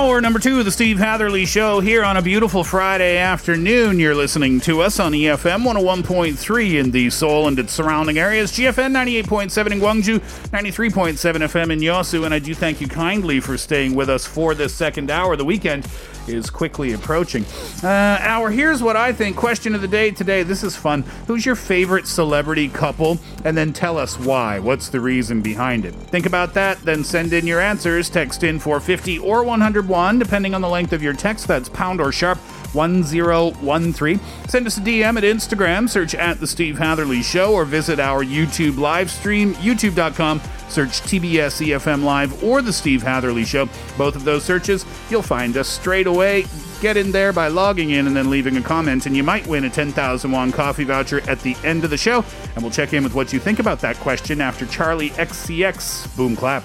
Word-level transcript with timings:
Hour 0.00 0.22
number 0.22 0.38
two 0.38 0.58
of 0.58 0.64
the 0.64 0.70
Steve 0.70 0.98
Hatherley 0.98 1.44
Show 1.44 1.80
here 1.80 2.02
on 2.02 2.16
a 2.16 2.22
beautiful 2.22 2.64
Friday 2.64 3.18
afternoon. 3.18 3.98
You're 3.98 4.14
listening 4.14 4.58
to 4.60 4.80
us 4.80 4.98
on 4.98 5.12
EFM 5.12 5.62
101.3 5.62 6.80
in 6.80 6.90
the 6.90 7.10
Seoul 7.10 7.48
and 7.48 7.58
its 7.58 7.74
surrounding 7.74 8.16
areas, 8.16 8.50
GFN 8.50 8.94
98.7 8.94 9.72
in 9.72 9.78
Gwangju, 9.78 10.18
93.7 10.52 11.18
FM 11.18 11.70
in 11.70 11.80
Yosu, 11.80 12.24
and 12.24 12.32
I 12.32 12.38
do 12.38 12.54
thank 12.54 12.80
you 12.80 12.88
kindly 12.88 13.40
for 13.40 13.58
staying 13.58 13.94
with 13.94 14.08
us 14.08 14.24
for 14.24 14.54
this 14.54 14.74
second 14.74 15.10
hour. 15.10 15.32
Of 15.32 15.38
the 15.38 15.44
weekend 15.44 15.84
is 16.26 16.50
quickly 16.50 16.92
approaching. 16.92 17.44
Uh, 17.82 18.18
hour, 18.20 18.50
here's 18.50 18.82
what 18.82 18.96
I 18.96 19.12
think. 19.12 19.36
Question 19.36 19.74
of 19.74 19.80
the 19.80 19.88
day 19.88 20.10
today. 20.10 20.42
This 20.42 20.62
is 20.62 20.76
fun. 20.76 21.02
Who's 21.26 21.44
your 21.46 21.56
favorite 21.56 22.06
celebrity 22.06 22.68
couple? 22.68 23.18
And 23.44 23.56
then 23.56 23.72
tell 23.72 23.98
us 23.98 24.18
why. 24.18 24.58
What's 24.58 24.88
the 24.88 25.00
reason 25.00 25.42
behind 25.42 25.84
it? 25.84 25.94
Think 25.94 26.26
about 26.26 26.54
that, 26.54 26.80
then 26.82 27.04
send 27.04 27.32
in 27.32 27.46
your 27.46 27.60
answers. 27.60 28.08
Text 28.08 28.42
in 28.44 28.58
450 28.58 29.18
or 29.18 29.42
101, 29.44 30.18
depending 30.18 30.54
on 30.54 30.60
the 30.60 30.68
length 30.68 30.92
of 30.92 31.02
your 31.02 31.14
text. 31.14 31.46
That's 31.46 31.68
pound 31.68 32.00
or 32.00 32.12
sharp 32.12 32.38
1013. 32.74 34.20
Send 34.48 34.66
us 34.66 34.78
a 34.78 34.80
DM 34.80 35.16
at 35.16 35.24
Instagram, 35.24 35.88
search 35.88 36.14
at 36.14 36.40
The 36.40 36.46
Steve 36.46 36.78
Hatherley 36.78 37.22
Show, 37.22 37.52
or 37.52 37.64
visit 37.64 37.98
our 38.00 38.24
YouTube 38.24 38.78
live 38.78 39.10
stream, 39.10 39.54
youtube.com. 39.54 40.40
Search 40.68 41.00
TBS 41.02 41.66
EFM 41.66 42.04
Live 42.04 42.44
or 42.44 42.62
The 42.62 42.72
Steve 42.72 43.02
Hatherley 43.02 43.44
Show. 43.44 43.68
Both 43.98 44.16
of 44.16 44.24
those 44.24 44.44
searches, 44.44 44.84
you'll 45.10 45.22
find 45.22 45.56
us 45.56 45.68
straight 45.68 46.06
away. 46.06 46.44
Get 46.80 46.96
in 46.96 47.12
there 47.12 47.32
by 47.32 47.48
logging 47.48 47.90
in 47.90 48.06
and 48.06 48.16
then 48.16 48.30
leaving 48.30 48.56
a 48.56 48.62
comment, 48.62 49.06
and 49.06 49.16
you 49.16 49.22
might 49.22 49.46
win 49.46 49.64
a 49.64 49.70
10,000 49.70 50.30
won 50.30 50.50
coffee 50.52 50.84
voucher 50.84 51.20
at 51.28 51.40
the 51.40 51.56
end 51.64 51.84
of 51.84 51.90
the 51.90 51.98
show. 51.98 52.24
And 52.54 52.62
we'll 52.62 52.72
check 52.72 52.92
in 52.94 53.04
with 53.04 53.14
what 53.14 53.32
you 53.32 53.40
think 53.40 53.58
about 53.58 53.80
that 53.80 53.96
question 53.96 54.40
after 54.40 54.64
Charli 54.64 55.10
XCX. 55.10 56.16
Boom 56.16 56.36
clap. 56.36 56.64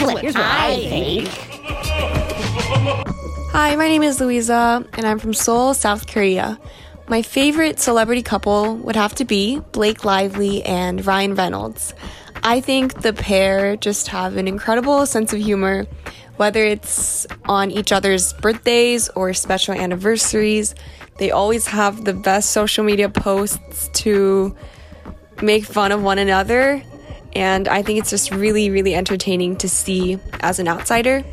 Here's 0.00 0.14
what, 0.14 0.22
here's 0.22 0.34
what 0.34 0.44
I 0.46 0.76
think. 0.76 1.28
Hi, 3.52 3.76
my 3.76 3.86
name 3.86 4.02
is 4.02 4.18
Louisa, 4.18 4.82
and 4.94 5.06
I'm 5.06 5.18
from 5.18 5.34
Seoul, 5.34 5.74
South 5.74 6.06
Korea. 6.06 6.58
My 7.06 7.20
favorite 7.20 7.78
celebrity 7.80 8.22
couple 8.22 8.76
would 8.76 8.96
have 8.96 9.14
to 9.16 9.26
be 9.26 9.60
Blake 9.72 10.02
Lively 10.02 10.62
and 10.62 11.04
Ryan 11.04 11.34
Reynolds. 11.34 11.92
I 12.42 12.62
think 12.62 13.02
the 13.02 13.12
pair 13.12 13.76
just 13.76 14.08
have 14.08 14.38
an 14.38 14.48
incredible 14.48 15.04
sense 15.04 15.34
of 15.34 15.40
humor, 15.40 15.86
whether 16.36 16.64
it's 16.64 17.26
on 17.44 17.70
each 17.70 17.92
other's 17.92 18.32
birthdays 18.32 19.10
or 19.10 19.34
special 19.34 19.74
anniversaries. 19.74 20.74
They 21.18 21.30
always 21.30 21.66
have 21.66 22.06
the 22.06 22.14
best 22.14 22.52
social 22.52 22.84
media 22.84 23.10
posts 23.10 23.90
to 24.00 24.56
make 25.42 25.66
fun 25.66 25.92
of 25.92 26.02
one 26.02 26.16
another, 26.16 26.82
and 27.32 27.68
I 27.68 27.82
think 27.82 27.98
it's 27.98 28.10
just 28.10 28.30
really, 28.30 28.70
really 28.70 28.94
entertaining 28.94 29.56
to 29.56 29.68
see 29.68 30.18
as 30.40 30.58
an 30.58 30.68
outsider. 30.68 31.24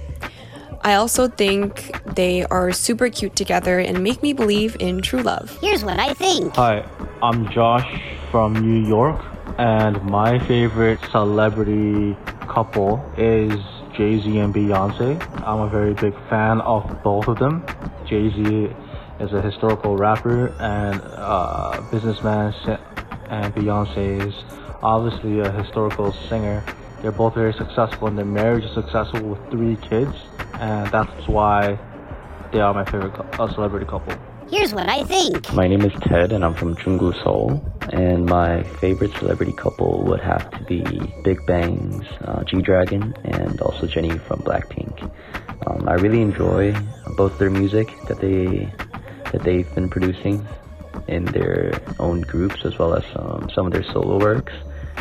I 0.81 0.94
also 0.94 1.28
think 1.28 1.91
they 2.16 2.44
are 2.46 2.72
super 2.72 3.09
cute 3.09 3.35
together 3.35 3.80
and 3.80 4.03
make 4.03 4.22
me 4.22 4.34
believe 4.34 4.78
in 4.80 5.02
true 5.02 5.22
love. 5.22 5.57
Here's 5.59 5.84
what 5.84 6.00
I 6.00 6.13
think. 6.13 6.56
Hi, 6.56 6.88
I'm 7.22 7.50
Josh 7.52 8.02
from 8.31 8.53
New 8.53 8.88
York, 8.88 9.19
and 9.57 10.02
my 10.03 10.40
favorite 10.47 11.00
celebrity 11.12 12.16
couple 12.47 13.03
is 13.18 13.53
Jay 13.96 14.19
Z 14.22 14.38
and 14.38 14.53
Beyonce. 14.53 15.19
I'm 15.46 15.62
a 15.62 15.69
very 15.69 15.94
big 15.94 16.13
fan 16.30 16.62
of 16.62 17.03
both 17.03 17.28
of 17.28 17.40
them. 17.40 17.66
Jay 18.06 18.30
Z 18.30 18.69
is 19.19 19.34
a 19.34 19.41
historical 19.41 19.97
rapper 19.97 20.50
and 20.59 21.02
uh, 21.03 21.81
businessman, 21.91 22.53
and 23.30 23.53
Beyonce 23.56 24.28
is 24.28 24.36
obviously 24.82 25.40
a 25.40 25.52
historical 25.52 26.12
singer. 26.30 26.64
They're 27.02 27.12
both 27.12 27.36
very 27.36 27.54
successful, 27.54 28.08
and 28.08 28.18
their 28.18 28.26
marriage 28.26 28.64
is 28.64 28.74
successful 28.74 29.22
with 29.22 29.52
three 29.52 29.76
kids, 29.78 30.16
and 30.60 30.90
that's 30.92 31.28
why 31.28 31.78
they 32.52 32.60
are 32.60 32.74
my 32.74 32.86
favorite 32.86 33.14
cou- 33.14 33.44
uh, 33.44 33.54
celebrity 33.54 33.86
couple. 33.86 34.18
Here's 34.50 34.74
what 34.74 34.88
I 34.88 35.04
think. 35.04 35.52
My 35.54 35.68
name 35.68 35.82
is 35.82 35.92
Ted 36.04 36.32
and 36.32 36.46
I'm 36.46 36.54
from 36.54 36.74
Junggu, 36.78 37.14
Seoul. 37.22 37.62
And 37.92 38.26
my 38.26 38.64
favorite 38.64 39.12
celebrity 39.16 39.52
couple 39.52 40.04
would 40.04 40.22
have 40.22 40.50
to 40.52 40.64
be 40.64 40.84
Big 41.24 41.46
Bang's 41.46 42.06
uh, 42.22 42.46
G 42.46 42.62
Dragon 42.62 43.14
and 43.26 43.60
also 43.60 43.88
Jennie 43.88 44.18
from 44.18 44.40
Blackpink. 44.40 45.04
Um, 45.68 45.90
I 45.90 45.96
really 45.96 46.22
enjoy 46.22 46.74
both 47.18 47.38
their 47.40 47.50
music 47.50 47.90
that 48.08 48.20
they 48.22 48.72
that 49.34 49.44
they've 49.44 49.74
been 49.76 49.90
producing 49.90 50.48
in 51.07 51.25
their 51.25 51.79
own 52.00 52.22
groups 52.22 52.66
as 52.66 52.78
well 52.78 52.94
as 52.94 53.03
um, 53.16 53.50
some 53.53 53.68
of 53.68 53.73
their 53.73 53.84
solo 53.84 54.19
works. 54.19 54.53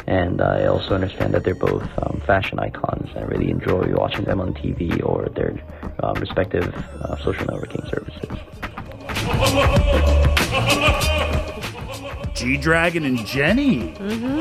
And 0.06 0.40
I 0.40 0.66
also 0.66 0.94
understand 0.94 1.34
that 1.34 1.44
they're 1.44 1.54
both 1.54 1.88
um, 2.02 2.22
fashion 2.26 2.58
icons. 2.58 3.10
I 3.16 3.22
really 3.22 3.50
enjoy 3.50 3.92
watching 3.94 4.24
them 4.24 4.40
on 4.40 4.54
TV 4.54 5.04
or 5.04 5.28
their 5.30 5.58
um, 6.02 6.14
respective 6.14 6.72
uh, 7.02 7.16
social 7.16 7.46
networking 7.46 7.88
services. 7.90 8.38
G 12.36 12.58
Dragon 12.58 13.04
and 13.04 13.24
Jennie. 13.26 13.94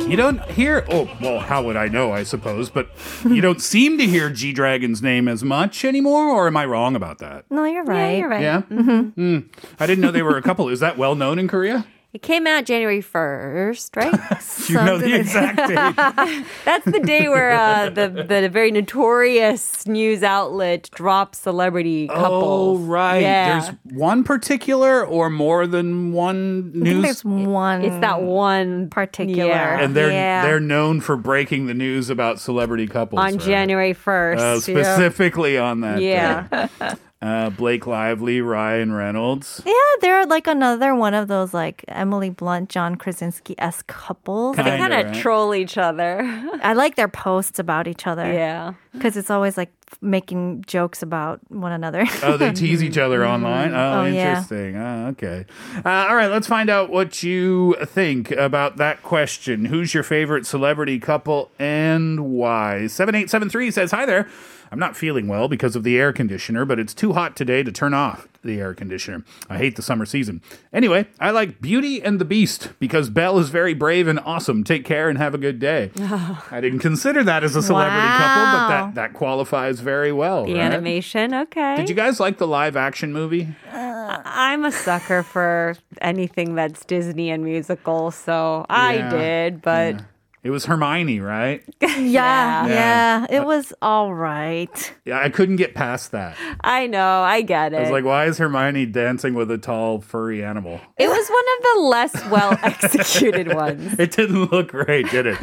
You 0.06 0.18
don't 0.18 0.44
hear, 0.52 0.86
oh, 0.90 1.10
well, 1.22 1.40
how 1.40 1.64
would 1.64 1.78
I 1.78 1.88
know, 1.88 2.12
I 2.12 2.24
suppose, 2.24 2.70
but 2.70 2.90
you 3.24 3.40
don't 3.40 3.62
seem 3.62 3.98
to 3.98 4.06
hear 4.06 4.30
G 4.30 4.52
Dragon's 4.52 5.02
name 5.02 5.30
as 5.30 5.44
much 5.44 5.86
anymore, 5.86 6.30
or 6.30 6.48
am 6.48 6.58
I 6.58 6.66
wrong 6.66 6.96
about 6.98 7.20
that? 7.20 7.46
No, 7.50 7.64
you're 7.64 7.86
right. 7.86 8.18
you're 8.18 8.30
right. 8.30 8.42
Yeah? 8.42 8.64
Mm-hmm. 8.64 9.20
Mm. 9.22 9.50
I 9.80 9.88
didn't 9.88 10.02
know 10.02 10.12
they 10.12 10.22
were 10.24 10.38
a 10.38 10.42
couple. 10.42 10.68
Is 10.68 10.82
that 10.82 10.98
well 10.98 11.16
known 11.16 11.40
in 11.40 11.48
Korea? 11.48 11.86
It 12.16 12.22
came 12.22 12.48
out 12.48 12.64
January 12.64 13.02
1st, 13.02 13.96
right? 13.98 14.42
You 14.70 14.76
know 14.76 14.98
the 14.98 15.16
exact 15.16 15.58
date. 15.58 16.46
That's 16.66 16.86
the 16.86 17.02
day 17.02 17.28
where 17.28 17.52
uh, 17.52 17.90
the, 17.90 18.08
the 18.08 18.48
very 18.48 18.72
notorious 18.72 19.86
news 19.86 20.24
outlet 20.24 20.90
drops 20.96 21.40
celebrity 21.40 22.08
couples. 22.08 22.80
Oh, 22.80 22.84
right. 22.84 23.20
Yeah. 23.20 23.60
There's 23.60 23.76
one 23.84 24.24
particular 24.24 25.06
or 25.06 25.30
more 25.30 25.68
than 25.68 26.14
one 26.14 26.72
news. 26.72 26.82
I 26.82 26.92
think 26.94 27.04
there's 27.04 27.26
one. 27.26 27.84
it's 27.84 28.00
that 28.00 28.22
one 28.22 28.90
particular. 28.90 29.50
Yeah. 29.50 29.82
and 29.82 29.94
they're 29.94 30.12
yeah. 30.12 30.46
they're 30.46 30.62
known 30.62 31.02
for 31.02 31.18
breaking 31.18 31.68
the 31.68 31.74
news 31.74 32.10
about 32.10 32.40
celebrity 32.40 32.88
couples 32.88 33.20
on 33.20 33.34
right? 33.34 33.40
January 33.40 33.94
1st. 33.94 34.40
Uh, 34.40 34.54
yeah. 34.54 34.60
specifically 34.60 35.58
on 35.58 35.82
that. 35.82 36.00
day. 36.00 36.12
Yeah. 36.12 36.96
Uh, 37.26 37.50
Blake 37.50 37.88
Lively, 37.88 38.40
Ryan 38.42 38.94
Reynolds. 38.94 39.62
Yeah, 39.66 39.74
they're 40.02 40.26
like 40.28 40.46
another 40.46 40.94
one 40.94 41.14
of 41.16 41.28
those 41.28 41.54
like 41.54 41.84
Emily 41.88 42.30
Blunt, 42.30 42.70
John 42.70 42.96
Krasinski 42.98 43.56
esque 43.58 43.88
couples. 43.88 44.58
they 44.58 44.64
Kinda, 44.64 44.78
kind 44.78 44.94
of 44.94 45.06
right? 45.08 45.16
troll 45.22 45.56
each 45.56 45.78
other. 45.78 46.22
I 46.62 46.74
like 46.74 46.96
their 46.96 47.08
posts 47.08 47.58
about 47.58 47.88
each 47.88 48.06
other. 48.06 48.32
yeah. 48.32 48.74
Because 48.94 49.18
it's 49.18 49.30
always 49.30 49.58
like 49.58 49.72
making 50.02 50.64
jokes 50.68 51.02
about 51.02 51.40
one 51.50 51.72
another. 51.74 52.06
Oh, 52.24 52.38
they 52.38 52.52
tease 52.54 52.82
each 52.84 52.98
other 52.98 53.26
online. 53.34 53.74
Oh, 53.74 54.02
Oh, 54.02 54.06
yeah. 54.06 54.30
interesting. 54.30 54.78
Oh, 54.78 55.08
okay. 55.08 55.46
Uh, 55.84 55.90
all 56.10 56.16
right, 56.16 56.30
let's 56.30 56.48
find 56.48 56.70
out 56.70 56.90
what 56.90 57.22
you 57.24 57.76
think 57.86 58.32
about 58.32 58.78
that 58.78 59.04
question. 59.04 59.66
Who's 59.66 59.94
your 59.94 60.04
favorite 60.04 60.46
celebrity 60.46 61.00
couple 61.00 61.52
and 61.60 62.20
why? 62.32 62.88
7873 62.88 63.72
says, 63.72 63.92
Hi 63.92 64.06
there. 64.06 64.30
I'm 64.72 64.80
not 64.80 64.96
feeling 64.98 65.28
well 65.28 65.48
because 65.48 65.76
of 65.76 65.84
the 65.84 65.98
air 65.98 66.12
conditioner, 66.14 66.66
but 66.66 66.80
it's 66.80 66.94
too 66.94 67.14
hot 67.14 67.36
today 67.36 67.64
to 67.64 67.72
turn 67.72 67.94
off 67.94 68.28
the 68.44 68.60
air 68.60 68.74
conditioner. 68.74 69.24
I 69.50 69.58
hate 69.58 69.76
the 69.76 69.82
summer 69.82 70.06
season. 70.06 70.42
Anyway, 70.74 71.08
I 71.20 71.32
like 71.32 71.62
Beauty 71.62 72.02
and 72.02 72.20
the 72.20 72.26
Beast 72.26 72.70
because 72.80 73.10
Belle 73.10 73.40
is 73.40 73.50
very 73.50 73.74
brave 73.74 74.08
and 74.08 74.20
awesome. 74.20 74.64
Take 74.64 74.86
care 74.86 75.10
and 75.10 75.18
have 75.18 75.34
a 75.34 75.38
good 75.38 75.60
day. 75.60 75.92
I 76.00 76.60
didn't 76.62 76.80
consider 76.80 77.24
that 77.24 77.44
as 77.44 77.56
a 77.56 77.64
celebrity 77.64 78.08
couple, 78.08 78.44
but 78.44 78.68
that, 78.68 78.96
that 78.96 79.14
qualifies 79.14 79.80
very 79.80 80.12
well. 80.12 80.46
The 80.46 80.54
right? 80.56 80.62
animation, 80.62 81.34
okay. 81.34 81.76
Did 81.78 81.90
you 81.90 81.96
guys 81.96 82.20
like 82.20 82.38
the 82.38 82.48
live 82.48 82.76
action 82.76 83.14
movie? 83.14 83.48
I- 83.72 84.22
I'm 84.24 84.66
a 84.66 84.72
sucker 84.72 85.24
for 85.24 85.76
anything 86.00 86.54
that's 86.56 86.86
Disney 86.86 87.32
and 87.32 87.44
musical, 87.44 88.12
so 88.12 88.66
I 88.70 88.96
Yeah. 88.98 89.10
did, 89.10 89.62
but 89.64 90.02
It 90.45 90.49
was 90.49 90.65
Hermione, 90.65 91.21
right? 91.21 91.61
yeah, 91.83 91.99
Yeah. 92.01 92.67
yeah, 92.67 93.27
It 93.29 93.45
was 93.45 93.75
all 93.83 94.15
right. 94.15 94.73
Yeah, 95.05 95.21
I 95.21 95.29
couldn't 95.29 95.57
get 95.57 95.75
past 95.75 96.13
that. 96.13 96.35
I 96.65 96.87
know, 96.87 97.21
I 97.21 97.43
get 97.43 97.75
it. 97.75 97.77
I 97.77 97.81
was 97.83 97.91
like, 97.91 98.07
why 98.07 98.25
is 98.25 98.39
Hermione 98.39 98.87
dancing 98.87 99.35
with 99.35 99.51
a 99.51 99.59
tall, 99.59 100.01
furry 100.01 100.43
animal? 100.43 100.81
it 100.97 101.09
was 101.09 101.29
one 101.29 101.45
of 101.45 101.61
the 101.63 101.81
less 101.83 102.15
well 102.33 102.59
executed 102.63 103.53
ones. 103.53 104.01
It 104.01 104.13
didn't 104.13 104.51
look 104.51 104.69
great, 104.73 105.11
did 105.11 105.27
it? 105.27 105.37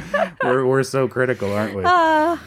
we're, 0.44 0.66
we're 0.66 0.82
so 0.82 1.08
critical, 1.08 1.54
aren't 1.54 1.76
we? 1.76 1.84
Uh, 1.86 2.38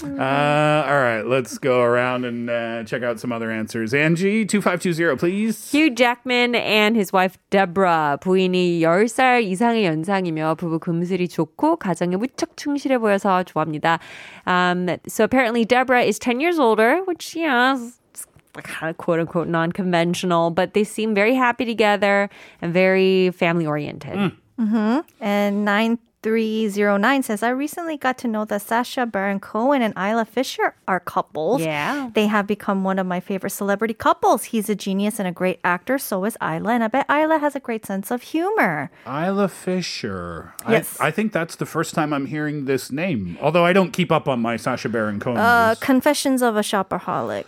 all 0.90 0.98
right, 1.00 1.22
let's 1.24 1.56
go 1.58 1.82
around 1.82 2.24
and 2.24 2.50
uh, 2.50 2.82
check 2.82 3.04
out 3.04 3.20
some 3.20 3.30
other 3.30 3.50
answers. 3.52 3.94
Angie, 3.94 4.44
2520, 4.44 5.16
please. 5.18 5.70
Hugh 5.70 5.90
Jackman 5.94 6.56
and 6.56 6.96
his 6.96 7.12
wife 7.12 7.38
Deborah 7.50 8.18
부인이 8.20 8.80
10살 8.80 9.44
이상의 9.44 9.84
연상이며 9.84 10.56
부부 10.56 10.80
금슬이 10.80 11.28
좋고 11.28 11.76
가정에 11.76 12.16
무척 12.16 12.43
충실해 12.56 12.98
보여서 12.98 13.42
좋아합니다. 13.44 13.98
Um, 14.46 14.88
so 15.06 15.24
apparently 15.24 15.64
Deborah 15.64 16.02
is 16.02 16.18
10 16.18 16.40
years 16.40 16.58
older, 16.58 17.00
which, 17.04 17.36
you 17.36 17.46
know, 17.46 17.74
is 17.74 18.26
kind 18.54 18.90
of 18.90 18.98
quote 18.98 19.20
unquote 19.20 19.48
non-conventional, 19.48 20.50
but 20.50 20.74
they 20.74 20.84
seem 20.84 21.14
very 21.14 21.34
happy 21.34 21.64
together 21.64 22.28
and 22.60 22.72
very 22.72 23.30
family 23.30 23.66
oriented. 23.66 24.32
Mm-hmm. 24.58 25.00
And 25.20 25.64
9309 26.25 27.23
says, 27.23 27.43
I 27.43 27.49
recently 27.49 27.97
got 27.97 28.17
to 28.19 28.27
know 28.27 28.45
that 28.45 28.61
Sacha 28.61 29.05
Baron 29.05 29.39
Cohen 29.39 29.81
and 29.81 29.93
Isla 29.95 30.25
Fisher 30.25 30.73
are 30.87 30.99
couples. 30.99 31.61
Yeah. 31.61 32.09
They 32.13 32.27
have 32.27 32.47
become 32.47 32.83
one 32.83 32.97
of 32.99 33.05
my 33.05 33.19
favorite 33.19 33.51
celebrity 33.51 33.93
couples. 33.93 34.45
He's 34.45 34.69
a 34.69 34.75
genius 34.75 35.19
and 35.19 35.27
a 35.27 35.31
great 35.31 35.59
actor. 35.63 35.97
So 35.97 36.25
is 36.25 36.37
Isla. 36.41 36.73
And 36.73 36.83
I 36.83 36.87
bet 36.87 37.05
Isla 37.09 37.37
has 37.39 37.55
a 37.55 37.59
great 37.59 37.85
sense 37.85 38.09
of 38.11 38.23
humor. 38.23 38.89
Isla 39.05 39.47
Fisher. 39.47 40.53
Yes. 40.67 40.99
I, 40.99 41.07
I 41.07 41.11
think 41.11 41.31
that's 41.31 41.55
the 41.55 41.65
first 41.65 41.93
time 41.93 42.11
I'm 42.11 42.25
hearing 42.25 42.65
this 42.65 42.91
name, 42.91 43.37
although 43.41 43.65
I 43.65 43.73
don't 43.73 43.91
keep 43.91 44.11
up 44.11 44.27
on 44.27 44.39
my 44.41 44.57
Sacha 44.57 44.89
Baron 44.89 45.19
Cohen 45.19 45.37
Uh. 45.37 45.75
Confessions 45.79 46.41
of 46.41 46.55
a 46.57 46.61
Shopaholic 46.61 47.45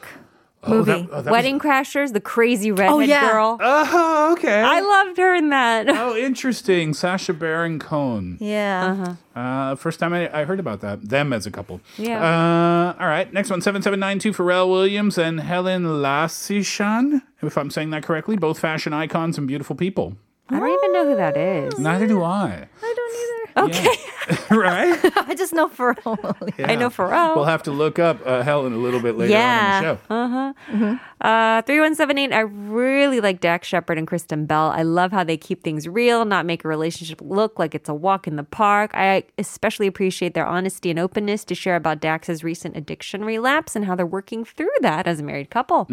Oh, 0.63 0.81
that- 0.81 0.97
movie. 1.01 1.09
oh, 1.13 1.21
that 1.21 1.31
Wedding 1.31 1.59
Crashers, 1.59 2.11
the 2.13 2.19
crazy 2.19 2.71
redhead 2.71 2.89
Oh, 2.93 2.99
yeah. 2.99 3.29
girl. 3.31 3.57
Oh, 3.61 4.33
okay. 4.33 4.59
I 4.61 4.79
loved 4.81 5.17
her 5.17 5.33
in 5.35 5.49
that. 5.49 5.87
Oh, 6.07 6.15
interesting. 6.15 6.93
Sacha 6.93 7.33
Baron 7.33 7.79
Cohen. 7.79 8.37
yeah. 8.41 9.15
Uh 9.35 9.39
huh. 9.69 9.75
first 9.75 9.99
time 9.99 10.13
I, 10.13 10.29
I 10.41 10.45
heard 10.45 10.59
about 10.59 10.81
that. 10.81 11.07
Them 11.07 11.31
as 11.31 11.45
a 11.45 11.51
couple. 11.51 11.79
Yeah. 11.97 12.19
Uh, 12.19 13.01
all 13.01 13.07
right. 13.07 13.31
Next 13.31 13.49
one, 13.49 13.61
7792, 13.61 14.33
Pharrell 14.33 14.69
Williams 14.69 15.17
and 15.17 15.39
Helen 15.41 15.83
Lasichanh, 15.83 17.21
if 17.41 17.57
I'm 17.57 17.69
saying 17.69 17.91
that 17.91 18.03
correctly. 18.03 18.35
Both 18.37 18.59
fashion 18.59 18.93
icons 18.93 19.37
and 19.37 19.47
beautiful 19.47 19.75
people. 19.75 20.17
I 20.49 20.59
don't 20.59 20.69
even 20.69 20.93
know 20.93 21.05
who 21.09 21.15
that 21.17 21.35
is. 21.37 21.77
Neither 21.77 22.07
do 22.07 22.23
I. 22.23 22.67
I 22.81 22.93
don't 22.95 23.69
either. 23.69 23.77
Okay. 23.77 23.95
right? 24.51 24.99
I 25.27 25.35
just 25.35 25.53
know 25.53 25.67
Pharrell 25.67 26.21
Williams. 26.23 26.53
Yeah. 26.57 26.71
I 26.71 26.75
know 26.75 26.89
Pharrell. 26.89 27.35
We'll 27.35 27.45
have 27.45 27.63
to 27.63 27.71
look 27.71 27.99
up 27.99 28.19
uh, 28.25 28.41
Helen 28.41 28.73
a 28.73 28.77
little 28.77 28.99
bit 28.99 29.15
later 29.15 29.33
yeah. 29.33 29.77
on 29.77 29.83
in 29.83 29.89
the 29.89 30.33
show. 30.39 30.87
Uh-huh. 30.89 30.97
Uh 31.21 31.61
3178, 31.63 32.33
I 32.33 32.39
really 32.39 33.19
like 33.19 33.41
Dax 33.41 33.67
Shepard 33.67 33.97
and 33.97 34.07
Kristen 34.07 34.45
Bell. 34.45 34.71
I 34.71 34.83
love 34.83 35.11
how 35.11 35.23
they 35.23 35.37
keep 35.37 35.63
things 35.63 35.87
real, 35.87 36.25
not 36.25 36.45
make 36.45 36.63
a 36.63 36.67
relationship 36.67 37.21
look 37.21 37.59
like 37.59 37.75
it's 37.75 37.89
a 37.89 37.93
walk 37.93 38.27
in 38.27 38.35
the 38.35 38.43
park. 38.43 38.91
I 38.93 39.23
especially 39.37 39.87
appreciate 39.87 40.33
their 40.33 40.45
honesty 40.45 40.89
and 40.89 40.99
openness 40.99 41.43
to 41.45 41.55
share 41.55 41.75
about 41.75 41.99
Dax's 41.99 42.43
recent 42.43 42.75
addiction 42.75 43.23
relapse 43.23 43.75
and 43.75 43.85
how 43.85 43.95
they're 43.95 44.05
working 44.05 44.45
through 44.45 44.69
that 44.81 45.07
as 45.07 45.19
a 45.19 45.23
married 45.23 45.49
couple. 45.49 45.87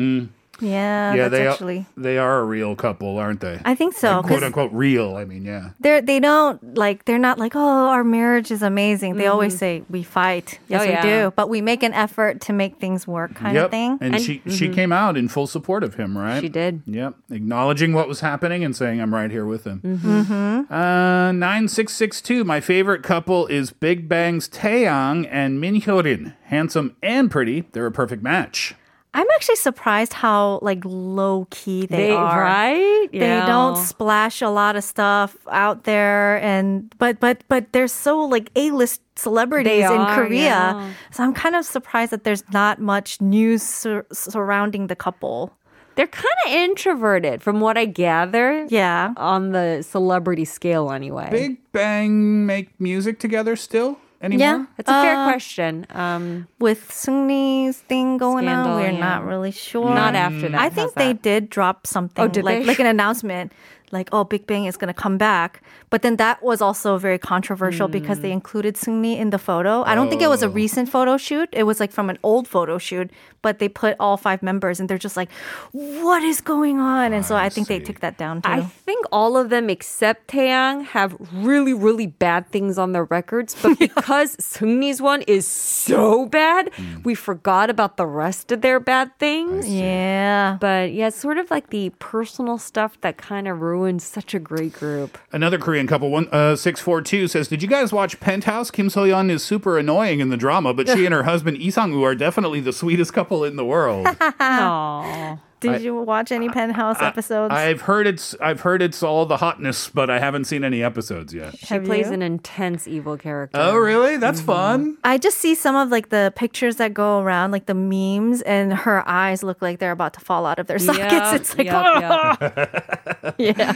Yeah, 0.61 1.15
yeah, 1.15 1.29
that's 1.29 1.33
they 1.33 1.47
actually. 1.49 1.79
are, 1.79 1.87
they 1.97 2.19
are 2.19 2.39
a 2.41 2.45
real 2.45 2.77
couple, 2.77 3.19
aren't 3.19 3.41
they? 3.41 3.61
I 3.65 3.75
think 3.75 3.95
so. 3.95 4.09
Like, 4.09 4.23
'cause 4.23 4.29
quote 4.31 4.43
unquote 4.45 4.73
real. 4.73 5.17
I 5.17 5.25
mean, 5.25 5.45
yeah. 5.45 5.71
They're 5.81 6.01
they 6.03 6.21
don't 6.21 6.77
like 6.77 7.05
they're 7.07 7.19
not 7.19 7.39
like 7.39 7.55
oh 7.57 7.89
our 7.89 8.05
marriage 8.05 8.51
is 8.51 8.63
amazing. 8.63 9.17
They 9.17 9.27
always 9.27 9.57
say 9.59 9.83
we 9.91 10.03
fight. 10.03 10.59
Yes, 10.69 10.83
Oh, 10.83 10.85
we 10.87 10.91
yeah. 10.93 11.03
do, 11.03 11.33
but 11.37 11.49
we 11.49 11.61
make 11.61 11.83
an 11.83 11.93
effort 11.93 12.41
to 12.43 12.53
make 12.53 12.79
things 12.79 13.07
work, 13.07 13.35
kind 13.35 13.55
yep. 13.55 13.67
of 13.67 13.71
thing. 13.71 13.99
And, 14.01 14.21
she 14.21 14.43
she 14.49 14.69
came 14.69 14.93
out 14.93 15.17
in 15.17 15.29
full 15.29 15.47
support 15.47 15.83
of 15.83 15.95
him, 15.97 16.17
right? 16.17 16.41
She 16.41 16.49
did. 16.49 16.83
Yep. 16.87 17.15
Acknowledging 17.31 17.93
what 17.93 18.09
was 18.09 18.21
happening 18.21 18.65
and 18.65 18.75
saying, 18.77 19.01
I'm 19.01 19.13
right 19.15 19.31
here 19.31 19.45
with 19.47 19.65
him. 19.65 19.81
Mm-hmm. 19.85 20.73
Uh, 20.73 21.33
9662. 21.33 22.45
My 22.45 22.61
favorite 22.61 23.03
couple 23.03 23.47
is 23.47 23.71
Big 23.71 24.09
Bang's 24.09 24.49
Taeyang 24.49 25.29
and 25.31 25.61
Min 25.61 25.81
Hyorin. 25.81 26.35
Handsome 26.45 26.97
and 27.03 27.31
pretty. 27.31 27.63
They're 27.73 27.87
a 27.87 27.93
perfect 27.93 28.23
match. 28.23 28.75
I'm 29.15 29.27
actually 29.37 29.57
surprised 29.57 30.13
how 30.13 30.59
like 30.61 30.83
low 30.85 31.47
key 31.51 31.87
they, 31.87 32.09
They- 32.09 32.11
are. 32.11 32.41
right? 32.43 33.09
Yeah. 33.13 33.21
They 33.41 33.47
don't 33.47 33.77
splash 33.77 34.43
a 34.43 34.49
lot 34.51 34.75
of 34.77 34.83
stuff 34.85 35.37
out 35.51 35.85
there, 35.85 36.43
and 36.43 36.93
but 36.99 37.21
but 37.21 37.45
but 37.49 37.73
they're 37.73 37.87
so 37.89 38.19
like 38.21 38.51
A 38.57 38.71
list 38.73 39.01
celebrities 39.17 39.71
They 39.71 39.85
in 39.87 40.01
are, 40.01 40.15
Korea. 40.17 40.43
yeah. 40.43 40.91
So 41.13 41.23
I'm 41.23 41.33
kind 41.33 41.55
of 41.55 41.65
surprised 41.65 42.11
that 42.11 42.25
there's 42.25 42.43
not 42.53 42.81
much 42.81 43.21
news 43.21 43.63
sur- 43.63 44.07
surrounding 44.13 44.89
the 44.89 44.97
couple. 44.97 45.53
They're 45.95 46.09
kind 46.11 46.35
of 46.47 46.53
introverted 46.53 47.41
from 47.41 47.61
what 47.61 47.79
I 47.79 47.85
gather. 47.85 48.67
Yeah. 48.69 49.15
On 49.17 49.53
the 49.53 49.83
celebrity 49.87 50.45
scale, 50.45 50.91
anyway. 50.91 51.29
Big 51.31 51.59
Bang 51.71 52.45
make 52.47 52.75
music 52.81 53.21
together 53.21 53.55
still 53.55 53.99
anymore? 54.25 54.39
Yeah. 54.47 54.67
That's 54.77 54.89
a 54.89 55.03
fair 55.03 55.17
Uh, 55.17 55.31
question. 55.31 55.87
Um, 55.91 56.49
With 56.59 56.89
Seungri's 56.91 57.79
thing 57.79 58.19
going 58.19 58.45
Scandal, 58.47 58.73
on, 58.75 58.81
we're 58.81 58.91
yeah. 58.91 58.99
not 58.99 59.25
really 59.25 59.51
sure. 59.53 59.95
Not 59.95 60.15
after 60.15 60.49
that. 60.49 60.61
I 60.61 60.71
think 60.71 60.95
they 60.95 61.13
did 61.13 61.51
drop 61.51 61.87
something 61.87 62.25
Oh, 62.25 62.29
did 62.29 62.45
like 62.45 62.61
they? 62.61 62.65
like 62.67 62.79
an 62.81 62.87
announcement 62.87 63.53
like 63.95 64.09
oh 64.13 64.25
Big 64.25 64.47
Bang 64.47 64.67
is 64.67 64.77
going 64.77 64.93
to 64.93 65.01
come 65.05 65.17
back. 65.17 65.63
But 65.91 66.03
then 66.03 66.17
that 66.17 66.43
was 66.43 66.61
also 66.61 66.99
very 66.99 67.19
controversial 67.19 67.89
because 67.89 68.19
Mm. 68.19 68.23
they 68.23 68.33
included 68.33 68.75
Seungri 68.75 69.17
in 69.17 69.31
the 69.31 69.39
photo. 69.39 69.83
I 69.87 69.95
don't 69.95 70.11
think 70.11 70.21
it 70.23 70.29
was 70.29 70.43
a 70.43 70.47
Oh. 70.51 70.63
recent 70.63 70.89
photo 70.91 71.17
shoot. 71.17 71.49
It 71.53 71.65
was 71.65 71.79
like 71.81 71.93
from 71.93 72.11
an 72.11 72.19
old 72.23 72.49
photo 72.49 72.79
shoot, 72.79 73.11
but 73.43 73.59
they 73.61 73.69
put 73.69 73.95
all 74.01 74.17
five 74.17 74.43
members 74.43 74.81
and 74.81 74.89
they're 74.89 74.99
just 75.09 75.17
like 75.17 75.31
what 75.73 76.23
is 76.23 76.41
going 76.41 76.79
on? 76.81 77.13
And 77.13 77.25
so 77.25 77.37
I, 77.37 77.49
think 77.49 77.69
they 77.69 77.79
took 77.81 78.01
that 78.01 78.19
down 78.19 78.43
too. 78.43 78.51
I 78.51 78.63
think 78.63 79.07
all 79.13 79.37
of 79.37 79.49
them 79.51 79.71
except 79.71 80.29
Taeyang 80.29 80.85
have 80.87 81.17
really, 81.33 81.73
really 81.75 82.07
bad 82.09 82.51
things 82.51 82.77
on 82.79 82.93
their 82.93 83.05
records. 83.05 83.55
But 83.63 83.79
because 83.87 84.37
Seungri's 84.37 85.01
one 85.01 85.23
is 85.23 85.47
so 85.47 86.27
bad, 86.27 86.71
we 87.05 87.15
forgot 87.15 87.71
about 87.71 87.97
the 87.97 88.07
rest 88.07 88.51
of 88.53 88.61
their 88.63 88.81
bad 88.81 89.17
things. 89.19 89.69
yeah. 89.69 90.57
But 90.61 90.93
yeah, 90.93 91.09
it's 91.09 91.17
sort 91.21 91.39
of 91.39 91.51
like 91.51 91.71
the 91.71 91.91
personal 92.01 92.59
stuff 92.59 93.01
that 93.03 93.17
kind 93.17 93.47
of 93.49 93.61
ruined 93.85 94.01
such 94.03 94.33
a 94.35 94.39
great 94.39 94.73
group. 94.73 95.19
Another 95.31 95.59
Korean 95.59 95.87
couple, 95.87 96.11
one 96.11 96.29
uh, 96.33 96.57
six 96.57 96.81
four 96.81 97.03
two 97.03 97.29
says, 97.29 97.49
"Did 97.49 97.63
you 97.63 97.69
guys 97.69 97.93
watch 97.93 98.19
Penthouse? 98.19 98.71
Kim 98.71 98.89
So 98.89 99.03
Yeon 99.03 99.31
is 99.31 99.45
super 99.45 99.79
annoying 99.79 100.21
in 100.21 100.31
the 100.31 100.37
drama, 100.37 100.73
but 100.73 100.89
she 100.89 101.05
and 101.05 101.15
her 101.15 101.23
husband 101.33 101.59
Lee 101.59 101.71
Sang 101.71 101.93
Woo 101.93 102.03
are 102.03 102.15
definitely 102.15 102.61
the 102.61 102.73
sweetest 102.73 103.13
couple 103.13 103.45
in 103.45 103.57
the 103.57 103.65
world." 103.65 104.07
Aww. 104.41 105.39
Did 105.73 105.81
I- 105.81 105.85
you 105.85 105.95
watch 105.97 106.31
any 106.33 106.49
Penthouse 106.49 107.01
episodes? 107.03 107.53
I've 107.53 107.83
heard 107.83 108.07
it's 108.07 108.35
I've 108.41 108.61
heard 108.61 108.83
it's 108.83 109.03
all 109.03 109.27
the 109.27 109.37
hotness, 109.39 109.89
but 109.89 110.11
I 110.11 110.19
haven't 110.19 110.45
seen 110.45 110.65
any 110.65 110.83
episodes 110.83 111.35
yet. 111.35 111.59
She 111.59 111.67
Have 111.75 111.85
plays 111.85 112.07
you? 112.09 112.13
an 112.13 112.23
intense 112.23 112.87
evil 112.89 113.17
character. 113.17 113.59
Oh, 113.61 113.77
really? 113.77 114.17
That's 114.17 114.41
fun. 114.41 114.97
I 115.05 115.19
just 115.19 115.39
see 115.39 115.55
some 115.55 115.75
of 115.77 115.91
like 115.91 116.11
the 116.11 116.33
pictures 116.37 116.77
that 116.77 116.95
go 116.95 117.21
around, 117.21 117.51
like 117.51 117.67
the 117.67 117.75
memes, 117.75 118.43
and 118.43 118.73
her 118.73 119.03
eyes 119.09 119.43
look 119.43 119.61
like 119.63 119.79
they're 119.79 119.93
about 119.93 120.15
to 120.15 120.21
fall 120.21 120.47
out 120.47 120.59
of 120.59 120.67
their 120.67 120.79
sockets. 120.89 121.13
Yup, 121.13 121.35
it's 121.35 121.59
like, 121.59 121.67
yup, 121.67 122.41
yup. 122.41 123.35
yeah. 123.39 123.73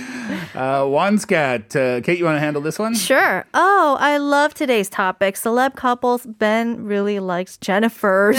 Uh, 0.54 0.84
one 0.86 1.18
scat. 1.18 1.74
Uh, 1.74 2.00
Kate, 2.02 2.18
you 2.18 2.24
want 2.24 2.36
to 2.36 2.40
handle 2.40 2.60
this 2.62 2.78
one? 2.78 2.94
Sure. 2.94 3.46
Oh, 3.54 3.96
I 3.98 4.18
love 4.18 4.52
today's 4.54 4.88
topic. 4.88 5.36
Celeb 5.36 5.74
couples. 5.74 6.26
Ben 6.26 6.84
really 6.84 7.18
likes 7.18 7.56
Jennifer's. 7.56 8.36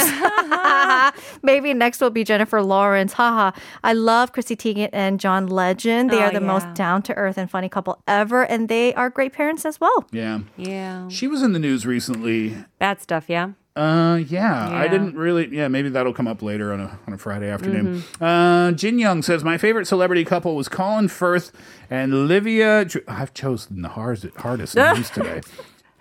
Maybe 1.43 1.73
next 1.73 2.01
will 2.01 2.09
be 2.09 2.23
Jennifer 2.23 2.61
Lawrence. 2.61 3.13
Haha. 3.13 3.38
I 3.83 3.93
love 3.93 4.31
Chrissy 4.33 4.55
Teigen 4.55 4.89
and 4.93 5.19
John 5.19 5.47
Legend. 5.47 6.09
They 6.09 6.17
Oh, 6.19 6.27
are 6.27 6.31
the 6.31 6.41
most 6.41 6.73
down 6.73 7.01
to 7.03 7.13
earth 7.15 7.37
and 7.37 7.49
funny 7.49 7.69
couple 7.69 8.01
ever, 8.07 8.43
and 8.43 8.67
they 8.69 8.93
are 8.95 9.09
great 9.09 9.33
parents 9.33 9.65
as 9.65 9.79
well. 9.79 10.05
Yeah. 10.11 10.39
Yeah. 10.57 11.07
She 11.09 11.27
was 11.27 11.41
in 11.41 11.53
the 11.53 11.59
news 11.59 11.85
recently. 11.85 12.55
Bad 12.79 13.01
stuff, 13.01 13.25
yeah? 13.27 13.51
Uh, 13.75 14.17
yeah, 14.27 14.69
I 14.71 14.89
didn't 14.89 15.15
really. 15.15 15.47
Yeah, 15.55 15.69
maybe 15.69 15.87
that'll 15.87 16.11
come 16.13 16.27
up 16.27 16.41
later 16.41 16.73
on 16.73 16.81
a 16.81 16.99
on 17.07 17.13
a 17.13 17.17
Friday 17.17 17.49
afternoon. 17.49 18.03
Uh, 18.19 18.71
Jin 18.73 18.99
Young 18.99 19.21
says 19.21 19.41
my 19.43 19.57
favorite 19.57 19.85
celebrity 19.85 20.25
couple 20.25 20.53
was 20.55 20.67
Colin 20.67 21.07
Firth 21.07 21.53
and 21.89 22.13
Olivia. 22.13 22.83
Ju- 22.83 23.03
I've 23.07 23.33
chosen 23.33 23.81
the 23.81 23.89
hardest 23.89 24.35
hardest 24.37 24.75
names 24.75 25.09
today. 25.17 25.41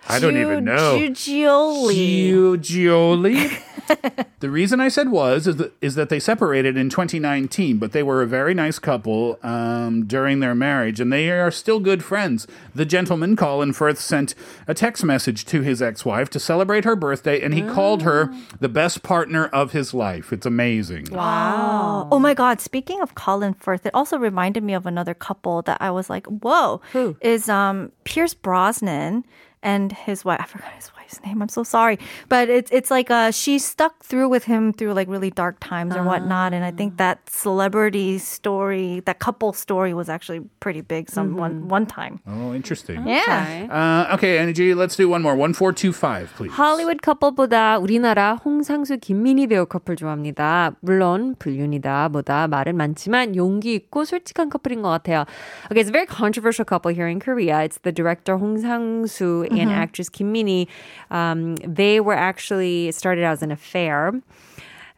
I 0.07 0.19
don't 0.19 0.37
even 0.37 0.63
know. 0.63 0.97
Giuggioli. 0.97 2.29
Giuggioli. 2.29 3.61
the 4.39 4.49
reason 4.49 4.79
I 4.79 4.87
said 4.87 5.09
was 5.09 5.47
is 5.47 5.57
that, 5.57 5.73
is 5.81 5.95
that 5.95 6.09
they 6.09 6.19
separated 6.19 6.77
in 6.77 6.89
2019, 6.89 7.77
but 7.77 7.91
they 7.91 8.03
were 8.03 8.21
a 8.21 8.27
very 8.27 8.53
nice 8.53 8.79
couple 8.79 9.39
um, 9.43 10.05
during 10.05 10.39
their 10.39 10.55
marriage, 10.55 10.99
and 10.99 11.11
they 11.11 11.29
are 11.31 11.51
still 11.51 11.79
good 11.79 12.03
friends. 12.03 12.47
The 12.73 12.85
gentleman, 12.85 13.35
Colin 13.35 13.73
Firth, 13.73 13.99
sent 13.99 14.35
a 14.67 14.73
text 14.73 15.03
message 15.03 15.45
to 15.45 15.61
his 15.61 15.81
ex-wife 15.81 16.29
to 16.31 16.39
celebrate 16.39 16.85
her 16.85 16.95
birthday, 16.95 17.41
and 17.41 17.53
he 17.53 17.61
called 17.61 18.03
her 18.03 18.33
the 18.59 18.69
best 18.69 19.03
partner 19.03 19.47
of 19.47 19.71
his 19.71 19.93
life. 19.93 20.31
It's 20.31 20.45
amazing. 20.45 21.07
Wow. 21.11 22.07
Oh 22.11 22.19
my 22.19 22.33
God. 22.33 22.61
Speaking 22.61 23.01
of 23.01 23.15
Colin 23.15 23.53
Firth, 23.53 23.85
it 23.85 23.93
also 23.93 24.17
reminded 24.17 24.63
me 24.63 24.73
of 24.73 24.85
another 24.85 25.13
couple 25.13 25.61
that 25.63 25.81
I 25.81 25.91
was 25.91 26.09
like, 26.09 26.27
whoa. 26.27 26.81
Who? 26.93 27.17
Is 27.21 27.49
um 27.49 27.91
Pierce 28.03 28.33
Brosnan 28.33 29.25
and 29.64 29.92
his 29.92 30.24
wife. 30.24 30.38
I 30.40 30.44
forgot 30.44 30.72
his 30.76 30.92
wife's 30.94 31.20
name. 31.24 31.40
I'm 31.40 31.48
so 31.48 31.64
sorry. 31.64 31.98
But 32.28 32.50
it's 32.50 32.70
it's 32.70 32.90
like 32.92 33.10
uh 33.10 33.32
she 33.32 33.58
stuck 33.58 34.04
through 34.04 34.28
with 34.28 34.44
him 34.44 34.72
through 34.72 34.92
like 34.92 35.08
really 35.08 35.30
dark 35.32 35.56
times 35.58 35.96
or 35.96 36.04
whatnot. 36.04 36.52
And 36.52 36.64
I 36.64 36.70
think 36.70 36.98
that 36.98 37.24
celebrity 37.28 38.18
story, 38.18 39.00
that 39.06 39.18
couple 39.18 39.52
story 39.54 39.94
was 39.94 40.08
actually 40.08 40.44
pretty 40.60 40.82
big 40.82 41.08
some 41.08 41.36
one 41.36 41.66
one 41.66 41.86
time. 41.86 42.20
Oh, 42.28 42.52
interesting. 42.52 43.08
Yeah. 43.08 43.66
Uh, 43.72 44.14
okay, 44.14 44.38
Energy, 44.38 44.74
let's 44.74 44.96
do 44.96 45.08
one 45.08 45.22
more. 45.22 45.34
1425, 45.34 46.36
please. 46.36 46.52
할리우드 46.52 47.00
커플보다 47.00 47.78
우리나라 47.78 48.34
홍상수 48.44 48.98
김민희 48.98 49.46
배우 49.46 49.64
커플 49.64 49.96
좋아합니다. 49.96 50.76
물론 50.80 51.34
불륜이다 51.38 52.08
보다 52.10 52.46
말은 52.48 52.76
많지만 52.76 53.34
용기 53.34 53.74
있고 53.74 54.04
솔직한 54.04 54.50
커플인 54.50 54.82
것 54.82 54.90
같아요. 54.90 55.24
Okay, 55.72 55.80
it's 55.80 55.88
a 55.88 55.92
very 55.92 56.06
controversial 56.06 56.66
couple 56.66 56.92
here 56.92 57.08
in 57.08 57.18
Korea. 57.18 57.64
It's 57.64 57.78
the 57.80 57.92
director 57.92 58.36
홍상 58.36 59.06
수 59.49 59.59
and 59.61 59.71
actress 59.71 60.09
Kim 60.09 60.31
Min-hee. 60.31 60.67
Um, 61.11 61.55
they 61.57 61.99
were 61.99 62.13
actually 62.13 62.91
started 62.91 63.23
out 63.23 63.33
as 63.33 63.43
an 63.43 63.51
affair. 63.51 64.13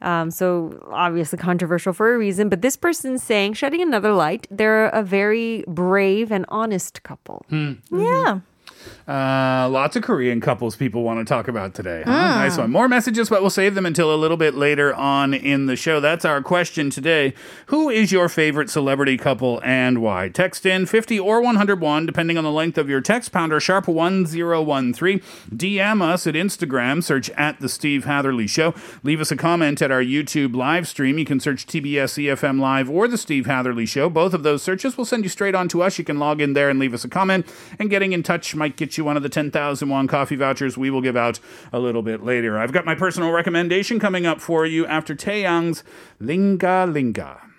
Um, 0.01 0.31
so 0.31 0.83
obviously 0.91 1.37
controversial 1.37 1.93
for 1.93 2.15
a 2.15 2.17
reason, 2.17 2.49
but 2.49 2.61
this 2.61 2.75
person's 2.75 3.21
saying, 3.21 3.53
shedding 3.53 3.81
another 3.81 4.13
light, 4.13 4.47
they're 4.49 4.87
a 4.87 5.03
very 5.03 5.63
brave 5.67 6.31
and 6.31 6.45
honest 6.49 7.03
couple. 7.03 7.45
Yeah. 7.91 8.39
Uh, 9.07 9.67
lots 9.69 9.95
of 9.95 10.03
Korean 10.03 10.39
couples 10.39 10.75
people 10.75 11.03
want 11.03 11.19
to 11.19 11.25
talk 11.25 11.47
about 11.47 11.73
today. 11.73 12.03
Huh? 12.05 12.11
Nice 12.11 12.57
one. 12.57 12.71
More 12.71 12.87
messages, 12.87 13.29
but 13.29 13.41
we'll 13.41 13.49
save 13.49 13.75
them 13.75 13.85
until 13.85 14.13
a 14.13 14.15
little 14.15 14.37
bit 14.37 14.55
later 14.55 14.93
on 14.93 15.33
in 15.33 15.65
the 15.65 15.75
show. 15.75 15.99
That's 15.99 16.23
our 16.23 16.41
question 16.41 16.89
today. 16.89 17.33
Who 17.67 17.89
is 17.89 18.11
your 18.11 18.29
favorite 18.29 18.69
celebrity 18.69 19.17
couple 19.17 19.61
and 19.63 20.01
why? 20.01 20.29
Text 20.29 20.65
in 20.65 20.85
50 20.85 21.19
or 21.19 21.41
101, 21.41 22.05
depending 22.05 22.37
on 22.37 22.43
the 22.43 22.51
length 22.51 22.77
of 22.77 22.89
your 22.89 23.01
text, 23.01 23.31
pounder 23.31 23.59
sharp 23.59 23.87
1013. 23.87 25.19
DM 25.53 26.01
us 26.01 26.27
at 26.27 26.35
Instagram, 26.35 27.03
search 27.03 27.29
at 27.31 27.59
The 27.59 27.69
Steve 27.69 28.05
Hatherley 28.05 28.47
Show. 28.47 28.73
Leave 29.03 29.19
us 29.21 29.31
a 29.31 29.35
comment 29.35 29.81
at 29.81 29.91
our 29.91 30.03
YouTube 30.03 30.55
live 30.55 30.87
stream. 30.87 31.17
You 31.17 31.25
can 31.25 31.39
search 31.39 31.65
TBS 31.65 32.17
EFM 32.17 32.59
Live 32.59 32.89
or 32.89 33.07
The 33.07 33.17
Steve 33.17 33.45
Hatherley 33.45 33.85
Show. 33.85 34.09
Both 34.09 34.33
of 34.33 34.43
those 34.43 34.61
searches 34.61 34.97
will 34.97 35.05
send 35.05 35.23
you 35.23 35.29
straight 35.29 35.55
on 35.55 35.67
to 35.69 35.81
us. 35.81 35.97
You 35.97 36.05
can 36.05 36.19
log 36.19 36.41
in 36.41 36.53
there 36.53 36.69
and 36.69 36.79
leave 36.79 36.93
us 36.93 37.03
a 37.03 37.09
comment. 37.09 37.45
And 37.79 37.89
getting 37.89 38.13
in 38.13 38.23
touch 38.23 38.55
might 38.71 38.77
get 38.77 38.97
you 38.97 39.03
one 39.03 39.17
of 39.17 39.23
the 39.23 39.27
10,000 39.27 39.89
won 39.89 40.07
coffee 40.07 40.37
vouchers 40.37 40.77
we 40.77 40.89
will 40.89 41.01
give 41.01 41.17
out 41.17 41.41
a 41.73 41.79
little 41.79 42.01
bit 42.01 42.23
later. 42.23 42.57
I've 42.57 42.71
got 42.71 42.85
my 42.85 42.95
personal 42.95 43.31
recommendation 43.31 43.99
coming 43.99 44.25
up 44.25 44.39
for 44.39 44.65
you 44.65 44.85
after 44.85 45.13
Taeyang's 45.13 45.83
Ringa 46.21 46.91
Linga. 46.91 47.50